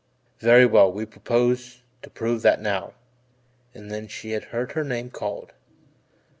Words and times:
Very 0.39 0.65
well, 0.65 0.91
we 0.91 1.05
propose 1.05 1.83
to 2.01 2.09
prove 2.09 2.41
that 2.41 2.59
now," 2.59 2.93
and 3.75 3.91
then 3.91 4.07
she 4.07 4.31
had 4.31 4.45
heard 4.45 4.71
her 4.71 4.83
name 4.83 5.11
called. 5.11 5.53